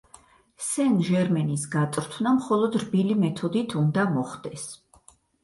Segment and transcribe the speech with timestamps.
[0.67, 4.67] სენ-ჟერმენის გაწვრთნა მხოლოდ რბილი მეთოდით უნდა მოხდეს.